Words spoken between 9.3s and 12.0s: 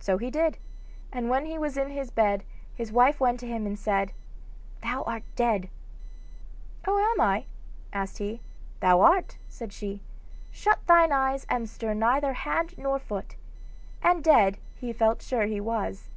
said she; 'shut thine eyes and stir